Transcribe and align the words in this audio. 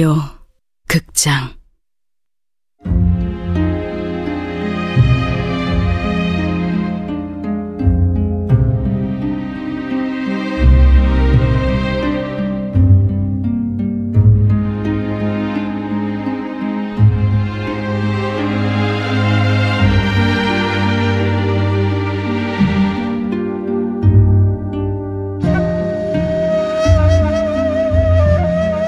라디오 0.00 0.16
극장. 0.88 1.60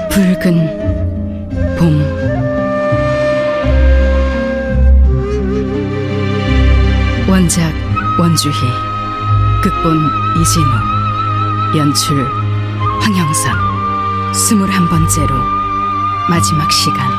붉은 0.09 0.82
봄. 1.83 1.99
원작 7.27 7.73
원주희 8.17 8.53
극본 9.61 10.09
이진우 10.39 10.65
연출 11.75 12.25
황영선. 13.01 14.33
스물한 14.33 14.87
번째로 14.87 15.35
마지막 16.29 16.71
시간 16.71 17.12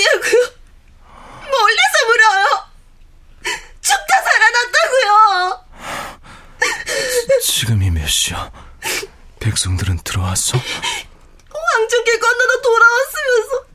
왜 0.00 0.06
우냐고요? 0.06 0.40
몰라서 1.50 2.06
물어요. 2.06 2.46
죽다 3.82 4.22
살아났다고요. 4.22 5.66
지금이 7.42 7.90
몇 7.90 8.08
시야? 8.08 8.50
백성들은 9.40 9.98
들어왔어? 10.04 10.56
왕중길 10.58 12.18
건너서 12.18 12.60
돌아왔으면서 12.62 13.66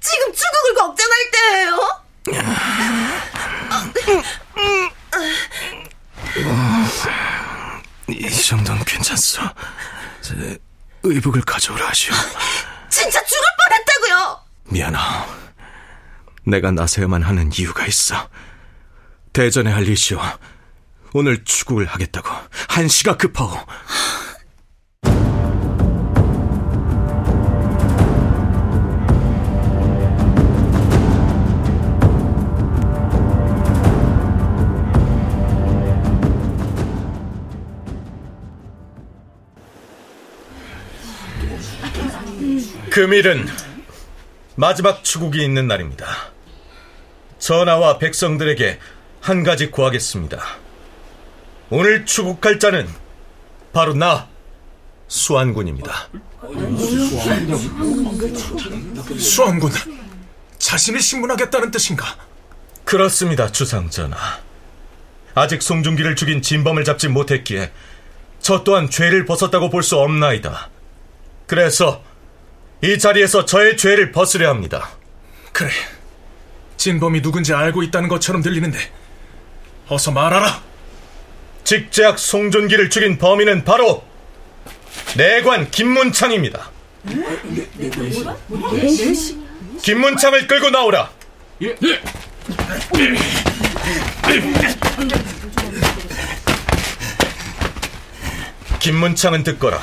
지금 0.00 0.32
추국을 0.32 0.74
걱정할 0.74 1.30
때예요. 1.32 2.02
이 8.08 8.42
정도는 8.42 8.84
괜찮소. 8.84 9.42
저, 10.22 10.34
의복을 11.02 11.42
가져오라 11.42 11.88
하시오. 11.88 12.14
진짜 12.88 13.22
죽을 13.24 13.42
뻔했다고요. 13.68 14.40
미안하. 14.64 15.15
내가 16.46 16.70
나서야만 16.70 17.22
하는 17.22 17.50
이유가 17.52 17.86
있어. 17.86 18.28
대전에 19.32 19.70
할 19.70 19.86
일이오. 19.86 20.18
오늘 21.12 21.44
추국을 21.44 21.86
하겠다고. 21.86 22.28
한시가 22.68 23.16
급하오. 23.16 23.50
금일은 42.90 43.46
마지막 44.54 45.04
추국이 45.04 45.44
있는 45.44 45.66
날입니다. 45.66 46.35
전하와 47.38 47.98
백성들에게 47.98 48.78
한 49.20 49.42
가지 49.42 49.70
구하겠습니다. 49.70 50.42
오늘 51.70 52.06
추국할 52.06 52.58
자는 52.58 52.88
바로 53.72 53.94
나 53.94 54.28
수안군입니다. 55.08 56.08
수왕군, 59.18 59.72
자신이 60.58 61.00
신문하겠다는 61.00 61.70
뜻인가? 61.70 62.04
그렇습니다, 62.84 63.50
주상 63.50 63.90
전하. 63.90 64.16
아직 65.34 65.60
송중기를 65.62 66.16
죽인 66.16 66.40
진범을 66.40 66.84
잡지 66.84 67.08
못했기에 67.08 67.72
저 68.40 68.64
또한 68.64 68.88
죄를 68.88 69.26
벗었다고 69.26 69.70
볼 69.70 69.82
수 69.82 69.96
없나이다. 69.98 70.70
그래서 71.46 72.02
이 72.82 72.98
자리에서 72.98 73.44
저의 73.44 73.76
죄를 73.76 74.12
벗으려 74.12 74.48
합니다. 74.48 74.90
그래. 75.52 75.70
진범이 76.76 77.22
누군지 77.22 77.52
알고 77.54 77.82
있다는 77.82 78.08
것처럼 78.08 78.42
들리는데 78.42 78.78
어서 79.88 80.10
말하라. 80.10 80.62
직제학 81.64 82.18
송존기를 82.18 82.90
죽인 82.90 83.18
범인은 83.18 83.64
바로 83.64 84.04
내관 85.16 85.70
김문창입니다. 85.70 86.70
김문창을 89.82 90.46
끌고 90.46 90.70
나오라. 90.70 91.10
김문창은 98.80 99.42
듣거라. 99.42 99.80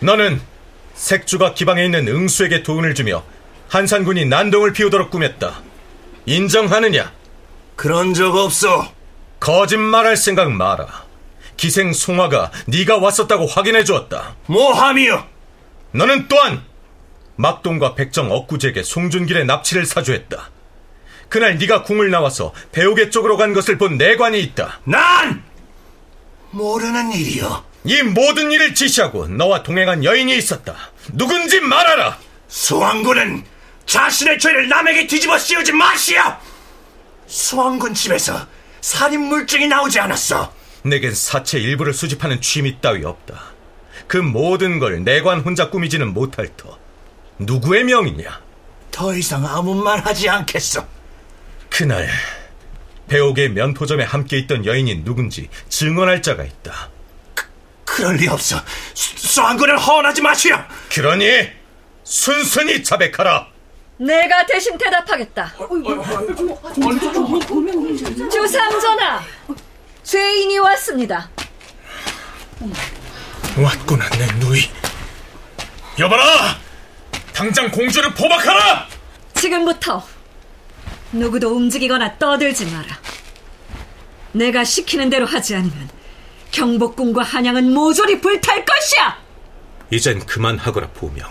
너는 0.00 0.40
색주가 0.94 1.54
기방에 1.54 1.84
있는 1.84 2.08
응수에게 2.08 2.62
도움을 2.62 2.94
주며 2.94 3.24
한산군이 3.68 4.26
난동을 4.26 4.72
피우도록 4.72 5.10
꾸몄다. 5.10 5.62
인정하느냐? 6.26 7.12
그런 7.76 8.14
적 8.14 8.34
없어. 8.36 8.92
거짓말할 9.40 10.16
생각 10.16 10.50
마라. 10.52 11.04
기생 11.56 11.92
송화가 11.92 12.50
네가 12.66 12.98
왔었다고 12.98 13.46
확인해 13.46 13.84
주었다. 13.84 14.36
뭐함이요? 14.46 15.26
너는 15.92 16.28
또한 16.28 16.62
막동과 17.36 17.94
백정 17.94 18.30
억구제에게 18.30 18.82
송준길의 18.82 19.44
납치를 19.46 19.86
사주했다. 19.86 20.50
그날 21.28 21.58
네가 21.58 21.82
궁을 21.82 22.10
나와서 22.10 22.52
배우계 22.72 23.10
쪽으로 23.10 23.36
간 23.36 23.52
것을 23.52 23.78
본 23.78 23.96
내관이 23.96 24.40
있다. 24.40 24.80
난 24.84 25.42
모르는 26.50 27.12
일이요. 27.12 27.64
이 27.84 28.02
모든 28.02 28.50
일을 28.50 28.74
지시하고 28.74 29.28
너와 29.28 29.62
동행한 29.62 30.04
여인이 30.04 30.36
있었다. 30.36 30.74
누군지 31.12 31.60
말하라. 31.60 32.18
수왕군은 32.48 33.44
자신의 33.86 34.38
죄를 34.38 34.68
남에게 34.68 35.06
뒤집어 35.06 35.38
씌우지 35.38 35.72
마시오. 35.72 36.20
수왕군 37.26 37.94
집에서 37.94 38.46
살인 38.80 39.22
물증이 39.22 39.66
나오지 39.66 39.98
않았어. 40.00 40.52
내겐 40.82 41.14
사체 41.14 41.58
일부를 41.58 41.94
수집하는 41.94 42.40
취미 42.40 42.80
따위 42.80 43.04
없다. 43.04 43.54
그 44.06 44.18
모든 44.18 44.78
걸 44.78 45.02
내관 45.02 45.40
혼자 45.40 45.70
꾸미지는 45.70 46.12
못할 46.12 46.48
터. 46.56 46.78
누구의 47.38 47.84
명이냐? 47.84 48.42
더 48.90 49.14
이상 49.14 49.44
아무 49.46 49.74
말 49.74 50.00
하지 50.00 50.28
않겠어. 50.28 50.86
그날 51.70 52.08
배옥의 53.08 53.50
면포점에 53.50 54.04
함께 54.04 54.38
있던 54.38 54.64
여인이 54.64 55.04
누군지 55.04 55.48
증언할 55.68 56.22
자가 56.22 56.44
있다. 56.44 56.90
그럴 57.84 58.16
리 58.16 58.28
없어. 58.28 58.60
수, 58.94 59.16
수왕군을 59.16 59.78
허언하지 59.78 60.22
마시오. 60.22 60.56
그러니 60.92 61.48
순순히 62.04 62.82
자백하라. 62.82 63.53
내가 63.96 64.44
대신 64.46 64.76
대답하겠다. 64.76 65.52
주상전하, 68.30 69.22
죄인이 70.02 70.58
왔습니다. 70.58 71.30
왔구나 73.56 74.08
내 74.10 74.26
누이. 74.38 74.62
여봐라. 75.98 76.58
당장 77.32 77.70
공주를 77.70 78.12
포박하라. 78.14 78.88
지금부터 79.34 80.04
누구도 81.12 81.54
움직이거나 81.54 82.18
떠들지 82.18 82.66
마라. 82.66 82.98
내가 84.32 84.64
시키는 84.64 85.10
대로 85.10 85.26
하지 85.26 85.54
않으면 85.54 85.88
경복궁과 86.50 87.22
한양은 87.22 87.72
모조리 87.72 88.20
불탈 88.20 88.64
것이야! 88.64 89.18
이젠 89.90 90.24
그만하거라, 90.26 90.88
보명. 90.88 91.28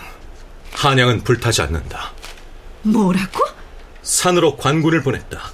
한양은 0.74 1.24
불타지 1.24 1.62
않는다. 1.64 2.12
뭐라고? 2.84 3.44
산으로 4.02 4.58
관군을 4.58 5.04
보냈다. 5.04 5.52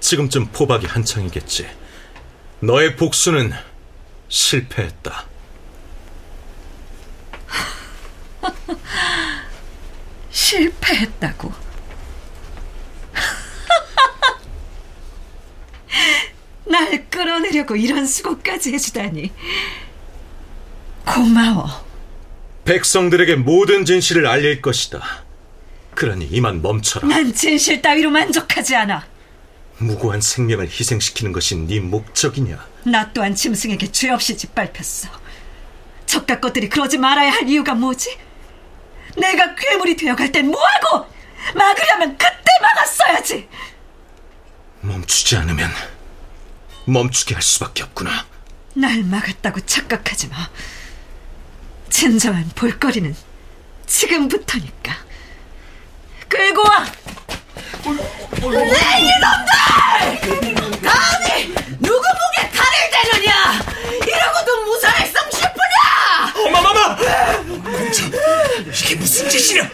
지금쯤 0.00 0.48
포박이 0.52 0.86
한창이겠지. 0.86 1.68
너의 2.60 2.96
복수는 2.96 3.52
실패했다. 4.28 5.26
실패했다고. 10.30 11.52
날 16.64 17.06
끌어내려고 17.10 17.76
이런 17.76 18.06
수고까지 18.06 18.72
해주다니. 18.72 19.30
고마워. 21.04 21.84
백성들에게 22.64 23.34
모든 23.36 23.84
진실을 23.84 24.26
알릴 24.26 24.62
것이다. 24.62 25.25
그러니 25.96 26.26
이만 26.26 26.62
멈춰라. 26.62 27.08
난 27.08 27.34
진실 27.34 27.82
따위로 27.82 28.10
만족하지 28.10 28.76
않아. 28.76 29.04
무고한 29.78 30.20
생명을 30.20 30.68
희생시키는 30.68 31.32
것이 31.32 31.56
네 31.56 31.80
목적이냐? 31.80 32.64
나 32.84 33.12
또한 33.12 33.34
짐승에게 33.34 33.90
죄 33.90 34.10
없이 34.10 34.36
짓밟혔어. 34.36 35.08
적가 36.04 36.38
것들이 36.38 36.68
그러지 36.68 36.98
말아야 36.98 37.32
할 37.32 37.48
이유가 37.48 37.74
뭐지? 37.74 38.16
내가 39.16 39.54
괴물이 39.54 39.96
되어갈 39.96 40.30
땐 40.30 40.46
뭐하고? 40.50 41.06
막으려면 41.54 42.10
그때 42.18 42.50
막았어야지. 42.62 43.48
멈추지 44.82 45.36
않으면 45.36 45.70
멈추게 46.84 47.34
할 47.34 47.42
수밖에 47.42 47.82
없구나. 47.82 48.26
날 48.74 49.02
막았다고 49.02 49.60
착각하지 49.60 50.28
마. 50.28 50.36
진정한 51.88 52.48
볼거리는 52.54 53.16
지금부터니까. 53.86 55.05
끌고 56.28 56.62
와! 56.62 56.84
내 58.42 59.00
이놈들! 59.00 59.50
감히 60.82 61.54
누구 61.80 62.02
목에 62.02 62.50
칼을 62.52 62.90
대느냐! 62.92 63.60
이러고도 64.06 64.64
무사할 64.64 65.06
성 65.06 65.30
싶으냐! 65.30 66.46
어마마마! 66.46 66.96
공주, 67.62 68.10
이게 68.84 68.94
무슨 68.96 69.28
짓이냐? 69.28 69.70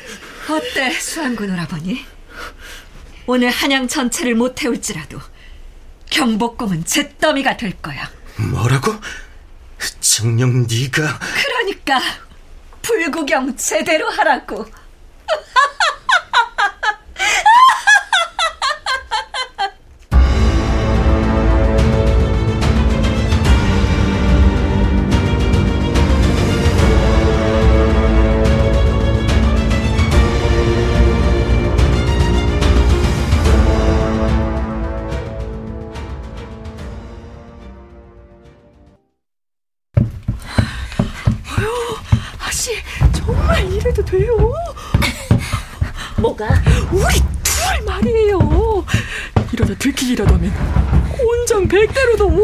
어때, 0.50 0.93
수안군 0.93 1.52
오라버니? 1.52 2.04
오늘 3.26 3.50
한양 3.50 3.88
전체를 3.88 4.34
못 4.34 4.55
태울지라도 4.55 5.19
경복궁은 6.10 6.84
잿더미가 6.84 7.56
될 7.56 7.72
거야. 7.81 8.10
뭐라고? 8.37 8.94
정녕 10.00 10.66
네가 10.66 11.19
그러니까 11.19 12.00
불구경 12.82 13.56
제대로 13.56 14.10
하라고. 14.10 14.66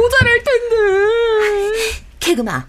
백대로도 0.09 0.19
모자랄 0.19 0.45
텐데. 0.45 2.03
개그마, 2.19 2.67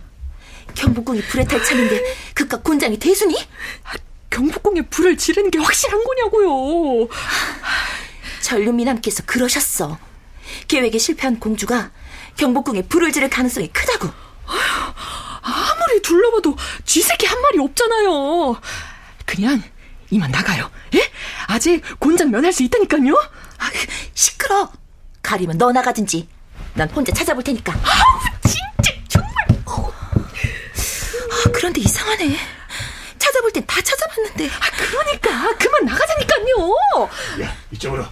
경복궁이 0.75 1.21
불에 1.23 1.43
탈 1.45 1.63
참인데 1.63 2.15
그깟 2.33 2.63
곤장이 2.63 2.99
대수니? 2.99 3.35
경복궁에 4.29 4.83
불을 4.83 5.17
지르는 5.17 5.49
게 5.51 5.59
확실한 5.59 6.03
거냐고요. 6.03 7.07
전륜미남께서 8.41 9.23
그러셨어. 9.25 9.97
계획에 10.67 10.97
실패한 10.97 11.39
공주가 11.39 11.91
경복궁에 12.37 12.83
불을 12.83 13.11
지를 13.11 13.29
가능성이 13.29 13.67
크다고. 13.69 14.09
아무리 15.41 16.01
둘러봐도 16.01 16.55
쥐새끼 16.85 17.25
한 17.25 17.41
마리 17.41 17.59
없잖아요. 17.59 18.59
그냥 19.25 19.61
이만 20.11 20.31
나가요. 20.31 20.69
예? 20.95 21.11
아직 21.47 21.81
곤장 21.99 22.31
면할 22.31 22.53
수 22.53 22.63
있다니까요. 22.63 23.13
아, 23.15 23.71
시끄러. 24.13 24.71
가리면 25.21 25.57
너 25.57 25.71
나가든지. 25.71 26.27
난 26.79 26.89
혼자 26.91 27.11
찾아볼 27.11 27.43
테니까. 27.43 27.73
아우 27.73 28.19
진짜 28.47 28.93
정말. 29.09 29.33
아, 29.67 31.51
그런데 31.53 31.81
이상하네. 31.81 32.37
찾아볼 33.17 33.51
땐 33.51 33.65
다 33.67 33.81
찾아봤는데. 33.81 34.47
아 34.47 34.69
그러니까 34.77 35.57
그만 35.57 35.83
나가자니까요. 35.83 37.09
야, 37.41 37.53
이쪽으로. 37.71 38.05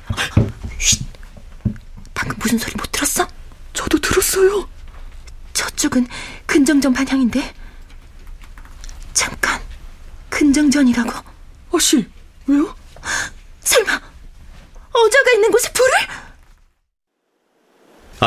방금 2.14 2.38
무슨 2.40 2.58
소리 2.58 2.74
못 2.76 2.92
들었어? 2.92 3.26
저도 3.72 4.00
들었어요. 4.00 4.68
저쪽은 5.54 6.06
근정전 6.46 6.92
방향인데. 6.92 7.54
잠깐. 9.14 9.62
근정전이라고? 10.30 11.10
아씨 11.74 12.06
왜요? 12.48 12.76
설마 13.62 13.94
어자가 14.92 15.32
있는 15.36 15.52
곳에 15.52 15.72
불을? 15.72 15.92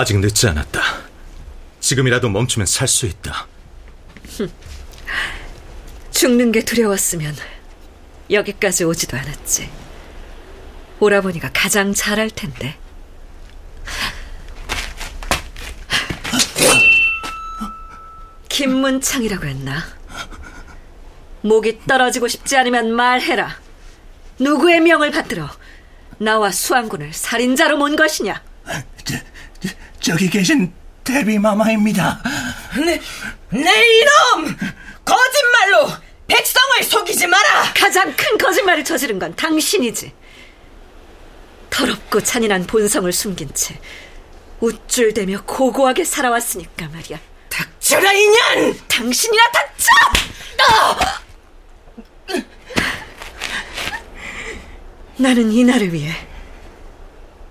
아직 0.00 0.19
늦지 0.19 0.49
않았다. 0.49 0.81
지금이라도 1.81 2.31
멈추면 2.31 2.64
살 2.67 2.88
수 2.88 3.05
있다. 3.05 3.47
죽는 6.10 6.53
게 6.53 6.65
두려웠으면 6.65 7.36
여기까지 8.31 8.84
오지도 8.84 9.19
않았지. 9.19 9.69
오라버니가 11.01 11.51
가장 11.53 11.93
잘할 11.93 12.31
텐데. 12.31 12.79
김문창이라고 18.48 19.46
했나? 19.46 19.84
목이 21.43 21.81
떨어지고 21.86 22.29
싶지 22.29 22.56
않으면 22.56 22.93
말해라. 22.93 23.58
누구의 24.39 24.81
명을 24.81 25.10
받들어 25.10 25.51
나와 26.17 26.51
수왕군을 26.51 27.13
살인자로 27.13 27.77
몬 27.77 27.96
것이냐? 27.96 28.43
저, 30.01 30.13
저기 30.13 30.29
계신 30.29 30.73
데비마마입니다. 31.05 32.23
내, 32.85 33.01
내 33.51 33.99
이놈! 33.99 34.57
거짓말로 35.05 35.89
백성을 36.27 36.83
속이지 36.83 37.27
마라! 37.27 37.73
가장 37.75 38.15
큰 38.17 38.39
거짓말을 38.39 38.85
저지른 38.85 39.19
건 39.19 39.35
당신이지. 39.35 40.13
더럽고 41.71 42.21
잔인한 42.21 42.67
본성을 42.67 43.11
숨긴 43.13 43.53
채 43.55 43.79
우쭐대며 44.61 45.43
고고하게 45.47 46.05
살아왔으니까 46.05 46.89
말이야. 46.89 47.19
닥쳐라 47.49 48.13
인연! 48.13 48.79
당신이나 48.89 49.43
닥쳐! 49.51 49.71
나는 55.17 55.53
이날을 55.53 55.93
위해 55.93 56.13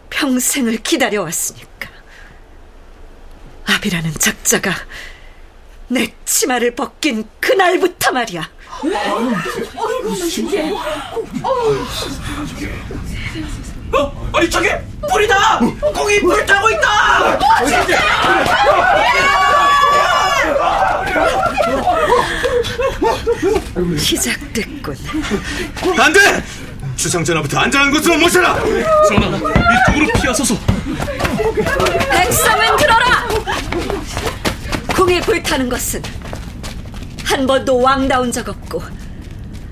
평생을 0.10 0.78
기다려왔으니까. 0.78 1.79
아비라는 3.76 4.14
작자가 4.18 4.74
내 5.88 6.08
치마를 6.26 6.76
벗긴 6.76 7.24
그날부터 7.40 8.12
말이야. 8.12 8.50
어, 13.92 14.30
아니 14.34 14.50
저기 14.50 14.70
불이다! 15.10 15.60
공이 15.60 16.20
불 16.22 16.46
타고 16.46 16.70
있다! 16.70 17.40
시작됐군. 23.98 24.96
안 26.00 26.14
돼! 26.14 26.44
주상 26.96 27.24
전화부터 27.24 27.60
안전한 27.60 27.92
곳으로 27.92 28.18
모셔라! 28.18 28.56
전하, 29.08 29.38
이쪽으로 29.38 30.08
피하소서. 30.22 30.56
백성은 32.12 32.78
들어라! 32.78 33.29
불타는 35.40 35.70
것은 35.70 36.02
한 37.26 37.48
번도 37.48 37.80
왕다운 37.80 38.32
적 38.32 38.48
없고 38.50 38.82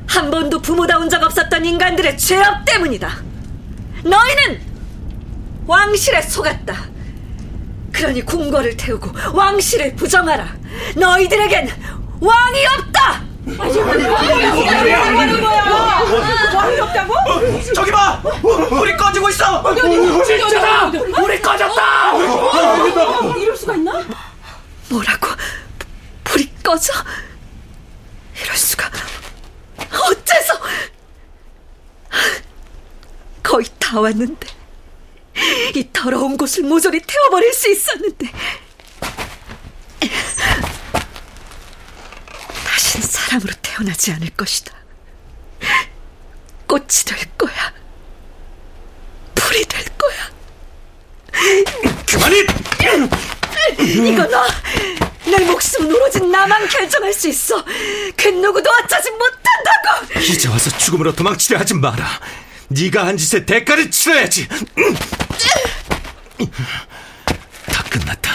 한 0.07 0.31
번도 0.31 0.61
부모다운 0.61 1.09
적 1.09 1.21
없었던 1.21 1.65
인간들의 1.65 2.17
죄업 2.17 2.63
때문이다. 2.65 3.09
너희는 4.03 4.61
왕실에 5.65 6.21
속았다. 6.21 6.85
그러니 7.91 8.21
궁궐을 8.25 8.77
태우고 8.77 9.11
왕실을 9.33 9.95
부정하라. 9.95 10.47
너희들에겐 10.95 11.69
왕이 12.21 12.65
없다. 12.77 13.23
왕이 16.55 16.79
없다고? 16.79 17.13
저기 17.75 17.91
봐! 17.91 18.21
불이 18.69 18.95
꺼지고 18.95 19.29
있어! 19.29 19.75
진짜다! 20.25 20.91
불이 20.91 21.41
꺼졌다! 21.41 22.13
이럴 23.37 23.55
수가 23.57 23.75
있나? 23.75 24.03
뭐라고? 24.89 25.27
꺼져? 26.67 26.91
이럴 28.43 28.57
수가. 28.57 28.91
어째서? 29.77 30.61
거의 33.41 33.65
다 33.79 34.01
왔는데. 34.01 34.47
이 35.75 35.89
더러운 35.93 36.35
곳을 36.35 36.63
모조리 36.63 36.99
태워버릴 37.07 37.53
수 37.53 37.71
있었는데. 37.71 38.29
다신 42.65 43.01
사람으로 43.01 43.53
태어나지 43.61 44.11
않을 44.11 44.31
것이다. 44.31 44.73
꽃이 46.67 46.87
될 47.05 47.37
거야. 47.37 47.73
불이 49.35 49.63
될 49.67 49.85
거야. 49.97 50.31
그만해! 52.05 52.45
이거 53.79 54.27
너! 54.27 54.45
내 55.77 55.83
목숨은 55.83 55.93
오로지 55.95 56.19
나만 56.21 56.67
결정할 56.67 57.13
수 57.13 57.27
있어. 57.29 57.63
그 58.15 58.27
누구도 58.27 58.69
어쩌지 58.83 59.09
못한다고! 59.11 60.19
이제 60.19 60.47
와서 60.49 60.75
죽음으로 60.77 61.13
도망치려 61.13 61.59
하지 61.59 61.73
마라. 61.75 62.05
네가 62.69 63.05
한 63.05 63.17
짓의 63.17 63.45
대가를 63.45 63.91
치러야지. 63.91 64.47
다 67.71 67.83
끝났다. 67.89 68.31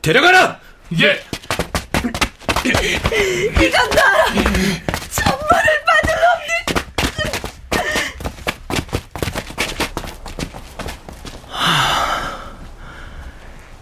데려가라. 0.00 0.60
예! 1.00 1.24
이건 2.64 3.90
나라! 3.90 4.24
천벌을 5.10 5.84
받을 5.86 6.14
놈들! 6.22 7.62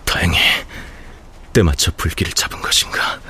다행히 0.05 0.39
때 1.61 1.63
맞춰 1.63 1.93
불길을 1.95 2.33
잡은 2.33 2.59
것인가. 2.63 3.21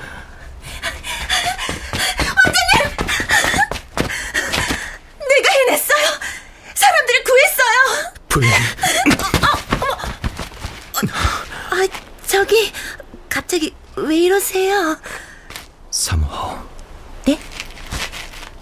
내가 5.27 5.51
해냈어요. 5.51 6.07
사람들을 6.73 7.23
구했어요. 7.25 8.13
부인, 8.29 8.49
아, 11.71 11.87
저기 12.25 12.71
갑자기 13.27 13.75
왜 13.97 14.15
이러세요? 14.15 14.97
사모하오. 15.89 16.69
네? 17.25 17.37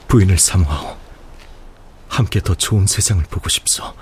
부인을 0.07 0.39
사모하오. 0.39 0.97
함께 2.07 2.39
더 2.41 2.55
좋은 2.55 2.88
세상을 2.88 3.23
보고 3.25 3.49
싶소. 3.49 3.93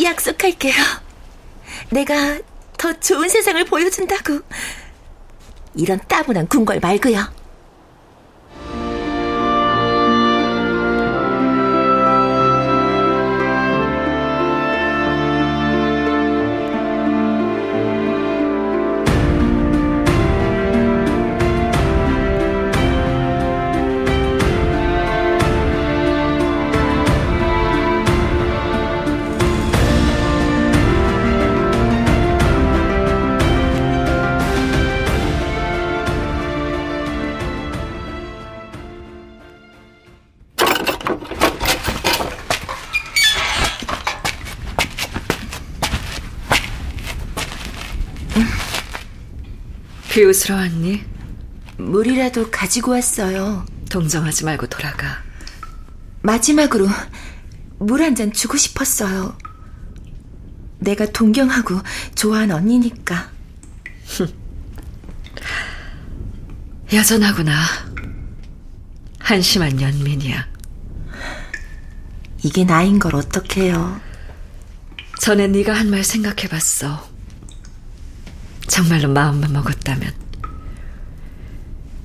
약속할게요. 0.00 0.74
내가 1.90 2.38
더 2.78 2.92
좋은 2.98 3.28
세상을 3.28 3.62
보여준다고. 3.66 4.40
이런 5.74 6.00
따분한 6.08 6.48
궁궐 6.48 6.80
말고요. 6.80 7.37
비웃으러 50.18 50.56
왔니? 50.56 51.04
물이라도 51.76 52.50
가지고 52.50 52.90
왔어요. 52.90 53.64
동정하지 53.88 54.46
말고 54.46 54.66
돌아가. 54.66 55.22
마지막으로 56.22 56.88
물 57.78 58.02
한 58.02 58.16
잔 58.16 58.32
주고 58.32 58.56
싶었어요. 58.56 59.38
내가 60.80 61.06
동경하고 61.06 61.80
좋아하는 62.16 62.56
언니니까. 62.56 63.30
여전하구나. 66.92 67.54
한심한 69.20 69.80
연민이야. 69.80 70.48
이게 72.42 72.64
나인 72.64 72.98
걸 72.98 73.14
어떡해요. 73.14 74.00
전에 75.20 75.46
네가 75.46 75.74
한 75.74 75.90
말 75.90 76.02
생각해봤어. 76.02 77.08
정말로 78.68 79.08
마음만 79.08 79.52
먹었다면 79.52 80.12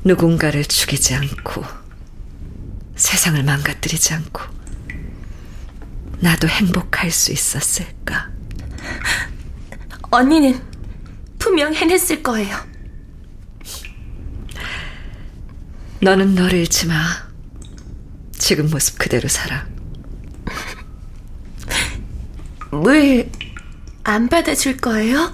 누군가를 0.03 0.65
죽이지 0.65 1.13
않고 1.15 1.63
세상을 2.95 3.41
망가뜨리지 3.43 4.13
않고 4.13 4.41
나도 6.19 6.47
행복할 6.47 7.11
수 7.11 7.31
있었을까? 7.31 8.29
언니는 10.09 10.61
분명 11.39 11.73
해냈을 11.73 12.23
거예요. 12.23 12.55
너는 16.01 16.35
너를 16.35 16.59
잃지 16.59 16.87
마. 16.87 16.93
지금 18.31 18.69
모습 18.69 18.97
그대로 18.99 19.27
살아. 19.27 19.65
물 22.71 23.29
안 24.05 24.27
받아줄 24.27 24.77
거예요? 24.77 25.31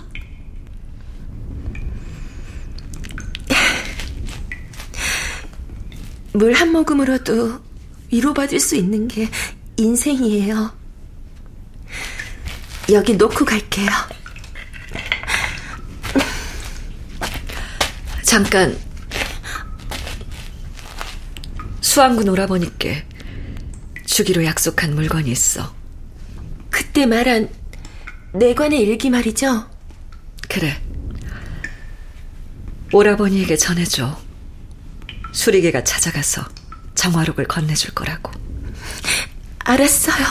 물 6.40 6.54
한 6.54 6.72
모금으로도 6.72 7.60
위로받을 8.14 8.62
수 8.62 8.78
있는 8.78 9.10
게 9.10 9.30
인생이에요. 9.76 10.74
여기 12.94 13.16
놓고 13.16 13.44
갈게요. 13.44 13.90
잠깐 18.24 18.80
수왕군 21.82 22.30
오라버니께 22.30 23.06
주기로 24.06 24.46
약속한 24.46 24.96
물건이 24.96 25.30
있어. 25.30 25.76
그때 26.70 27.06
말한 27.06 27.50
내관의 28.34 28.80
일기 28.80 29.10
말이죠? 29.10 29.70
그래. 30.48 30.82
오라버니에게 32.94 33.58
전해줘. 33.58 34.29
수리개가 35.40 35.86
찾아가서 35.86 36.44
정화록을 36.96 37.46
건네줄 37.46 37.94
거라고. 37.96 38.34
알았어요. 39.60 40.26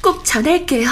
꼭 0.00 0.24
전할게요. 0.24 0.88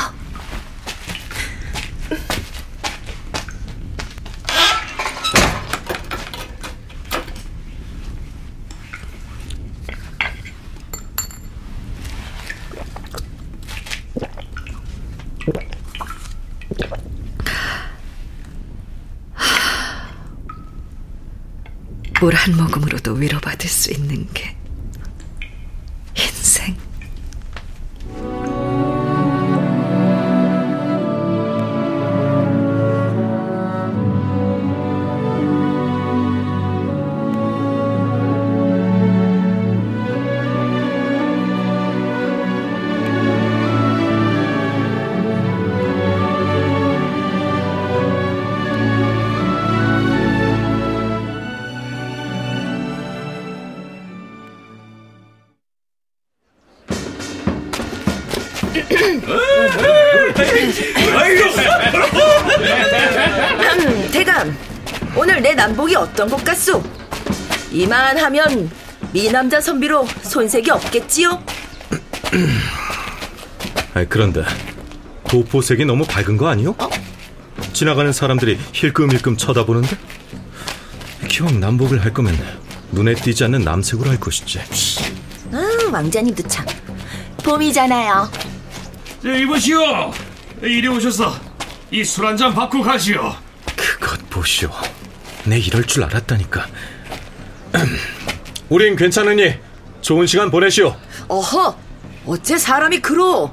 물 22.21 22.35
한 22.47 22.57
모금으로도 22.57 23.15
위로받을 23.15 23.69
수 23.69 23.93
있는 23.93 24.25
게 24.33 24.56
어떤 65.97 66.29
것 66.29 66.43
같소? 66.45 66.83
이만하면 67.73 68.71
미남자 69.13 69.61
선비로 69.61 70.07
손색이 70.23 70.71
없겠지요? 70.71 71.43
아이, 73.95 74.07
그런데 74.09 74.45
도포색이 75.29 75.85
너무 75.85 76.05
밝은 76.07 76.37
거 76.37 76.49
아니요? 76.49 76.75
지나가는 77.73 78.13
사람들이 78.13 78.59
힐끔힐끔 78.73 79.37
쳐다보는데? 79.37 79.97
기왕 81.29 81.61
남복을 81.61 82.05
할 82.05 82.13
거면 82.13 82.37
눈에 82.93 83.15
띄지 83.15 83.45
않는 83.45 83.63
남색으로 83.63 84.11
할 84.11 84.21
것이지. 84.21 84.61
아, 85.53 85.91
왕자님도 85.93 86.43
참. 86.49 86.65
봄이잖아요. 87.43 88.31
네, 89.23 89.41
이보시오. 89.43 90.13
이리 90.63 90.89
오셔서 90.89 91.35
이 91.91 92.01
술 92.01 92.27
한 92.27 92.37
잔 92.37 92.55
받고 92.55 92.83
가시오. 92.83 93.35
그것 93.77 94.19
보시오. 94.31 94.71
내 95.47 95.59
이럴 95.59 95.85
줄 95.85 96.05
알았다니까. 96.05 96.67
우린 98.69 98.97
괜찮으니 98.97 99.55
좋은 100.01 100.27
시간 100.27 100.51
보내시오. 100.51 100.97
어허, 101.29 101.77
어째 102.27 102.59
사람이 102.59 103.01
그러? 103.01 103.53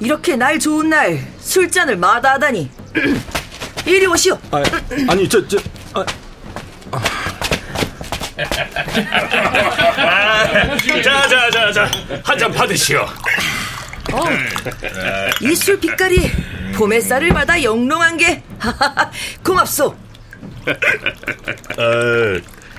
이렇게 0.00 0.36
날 0.36 0.58
좋은 0.58 0.90
날 0.90 1.20
술잔을 1.40 1.96
마다하다니. 1.96 2.70
이리 3.86 4.06
오시오. 4.06 4.38
아, 4.50 4.62
아니 5.08 5.28
저 5.28 5.46
저. 5.46 5.56
아, 5.94 6.04
자, 11.02 11.28
자, 11.28 11.50
자, 11.50 11.72
자. 11.72 11.90
한 12.24 12.38
잔 12.38 12.52
받으시오. 12.52 13.06
이술 15.40 15.78
빛깔이 15.80 16.30
봄 16.74 16.92
햇살을 16.92 17.30
받아 17.30 17.60
영롱한 17.62 18.16
게 18.16 18.42
고맙소. 19.44 19.96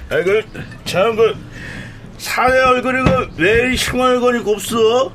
아, 0.09 0.23
그, 0.23 0.41
참, 0.85 1.15
그, 1.15 1.35
사내 2.17 2.59
얼굴이 2.59 3.03
그, 3.03 3.29
왜 3.37 3.75
흉얼거리 3.75 4.39
곱소? 4.39 5.11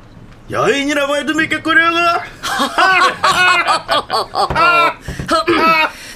여인이라고 0.49 1.17
해도 1.17 1.33
믿겠거려, 1.33 1.91
그? 1.91 1.97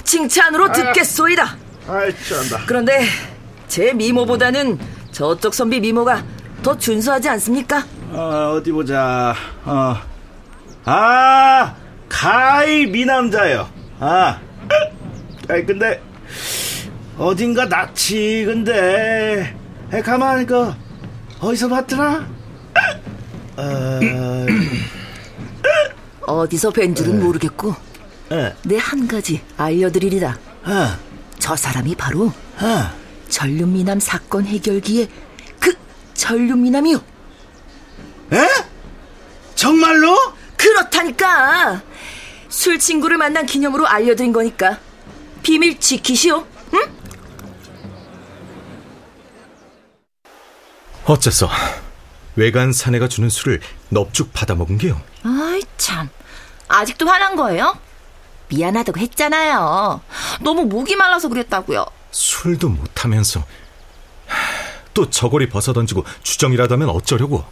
칭찬으로 0.04 0.72
듣겠소이다. 0.72 1.56
아이, 1.88 2.14
짠다. 2.24 2.64
그런데 2.66 3.04
제 3.68 3.92
미모보다는 3.92 4.78
저쪽 5.10 5.54
선비 5.54 5.80
미모가 5.80 6.22
더 6.62 6.76
준수하지 6.76 7.28
않습니까? 7.30 7.84
어, 8.10 8.54
어디 8.56 8.70
보자. 8.72 9.34
어. 9.64 9.96
아, 10.84 11.74
가히 12.08 12.86
미남자요. 12.86 13.68
아. 14.00 14.38
아이, 15.48 15.64
근데, 15.66 16.00
어딘가 17.18 17.66
낯이, 17.66 18.44
근데. 18.44 19.54
에, 19.92 20.00
가만히, 20.00 20.46
그, 20.46 20.72
어디서 21.40 21.68
봤더라? 21.68 22.28
어, 23.56 24.00
어디서 26.26 26.70
뵌 26.70 26.94
줄은 26.94 27.22
모르겠고 27.22 27.74
에, 28.32 28.54
내한 28.64 29.06
가지 29.08 29.42
알려드리리다. 29.56 30.38
어, 30.64 30.98
저 31.38 31.56
사람이 31.56 31.94
바로 31.96 32.26
어. 32.26 33.00
전륜미남 33.28 34.00
사건 34.00 34.44
해결기의 34.46 35.08
그 35.58 35.72
전륜미남이요. 36.14 36.96
에? 38.32 38.48
정말로? 39.54 40.16
그렇다니까. 40.56 41.82
술 42.48 42.78
친구를 42.78 43.16
만난 43.16 43.46
기념으로 43.46 43.86
알려드린 43.86 44.32
거니까 44.32 44.78
비밀 45.42 45.78
지키시오. 45.78 46.46
응? 46.74 46.96
어째서 51.04 51.48
외간 52.36 52.72
사내가 52.72 53.08
주는 53.08 53.28
술을 53.28 53.60
넙죽 53.90 54.32
받아먹은 54.32 54.78
게요? 54.78 55.00
아이 55.24 55.60
참. 55.76 56.08
아직도 56.68 57.06
화난 57.08 57.34
거예요? 57.36 57.76
미안하다고 58.48 58.98
했잖아요. 59.00 60.00
너무 60.40 60.64
목이 60.64 60.96
말라서 60.96 61.28
그랬다고요. 61.28 61.84
술도 62.10 62.68
못하면서 62.68 63.40
하, 64.26 64.36
또 64.94 65.10
저고리 65.10 65.48
벗어던지고 65.48 66.04
주정이라도 66.22 66.74
하면 66.74 66.90
어쩌려고? 66.90 67.44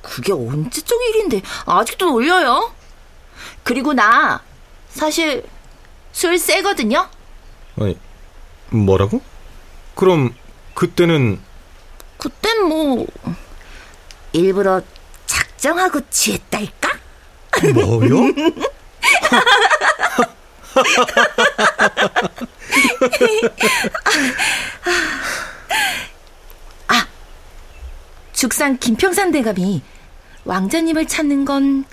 그게 0.00 0.32
언제적 0.32 1.00
일인데 1.00 1.42
아직도 1.66 2.06
놀려요? 2.06 2.72
그리고 3.62 3.92
나 3.92 4.42
사실 4.90 5.44
술 6.12 6.38
세거든요. 6.38 7.08
아니 7.80 7.98
뭐라고? 8.70 9.20
그럼 9.94 10.34
그때는 10.74 11.40
그땐 12.18 12.68
뭐 12.68 13.06
일부러 14.32 14.80
작정하고 15.26 16.00
취했달까? 16.10 16.90
뭐요? 17.74 18.32
죽상 28.42 28.76
김평산 28.78 29.30
대감이 29.30 29.82
왕자님을 30.44 31.06
찾는 31.06 31.44
건 31.44 31.84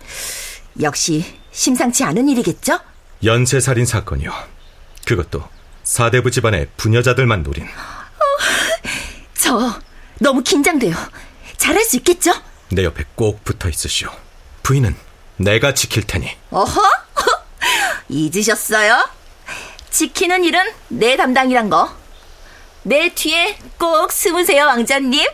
역시 0.82 1.24
심상치 1.52 2.04
않은 2.04 2.28
일이겠죠? 2.28 2.80
연쇄살인 3.24 3.86
사건이요. 3.86 4.32
그것도 5.06 5.44
사대부 5.84 6.32
집안의 6.32 6.68
부녀자들만 6.78 7.44
노린. 7.44 7.68
저 9.34 9.80
너무 10.20 10.44
긴장돼요. 10.44 10.96
잘할 11.58 11.84
수 11.84 11.98
있겠죠? 11.98 12.32
내 12.72 12.84
옆에 12.84 13.04
꼭 13.16 13.44
붙어 13.44 13.70
있으시오. 13.70 14.10
부인은 14.64 14.96
내가 15.38 15.74
지킬 15.74 16.06
테니. 16.06 16.30
어허? 16.52 16.82
잊으셨어요? 18.10 19.10
지키는 19.90 20.44
일은 20.44 20.72
내 20.90 21.18
담당이란 21.18 21.70
거. 21.70 21.96
내 22.84 23.14
뒤에 23.14 23.58
꼭 23.78 24.12
숨으세요, 24.12 24.66
왕자님. 24.66 25.28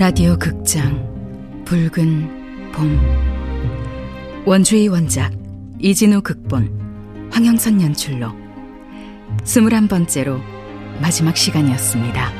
라디오 0.00 0.34
극장 0.38 1.62
붉은 1.66 2.72
봄 2.72 2.98
원주의 4.46 4.88
원작 4.88 5.30
이진우 5.78 6.22
극본 6.22 7.28
황영선 7.30 7.82
연출로 7.82 8.32
스물한 9.44 9.88
번째로 9.88 10.40
마지막 11.02 11.36
시간이었습니다. 11.36 12.39